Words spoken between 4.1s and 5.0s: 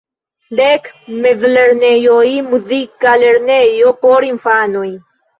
infanoj.